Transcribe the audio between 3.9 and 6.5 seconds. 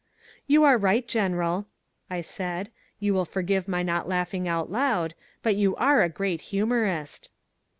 laughing out loud, but you are a great